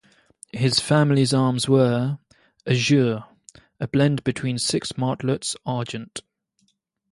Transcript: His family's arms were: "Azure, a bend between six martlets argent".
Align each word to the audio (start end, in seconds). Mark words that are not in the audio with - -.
His 0.51 0.79
family's 0.79 1.31
arms 1.31 1.69
were: 1.69 2.17
"Azure, 2.65 3.25
a 3.79 3.87
bend 3.87 4.23
between 4.23 4.57
six 4.57 4.97
martlets 4.97 5.55
argent". 5.63 6.23